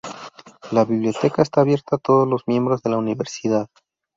[0.71, 3.67] La biblioteca está abierta a todos los miembros de la universidad.